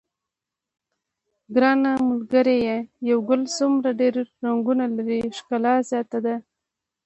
[1.55, 2.77] ګرانه ملګریه
[3.09, 6.35] یو ګل څومره ډېر رنګونه لري ښکلا زیاته ده.